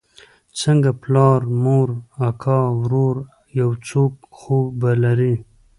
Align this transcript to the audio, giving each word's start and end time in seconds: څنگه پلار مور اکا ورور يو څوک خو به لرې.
څنگه 0.59 0.91
پلار 1.01 1.39
مور 1.63 1.89
اکا 2.29 2.59
ورور 2.79 3.15
يو 3.59 3.69
څوک 3.87 4.13
خو 4.37 4.57
به 4.79 4.91
لرې. 5.03 5.35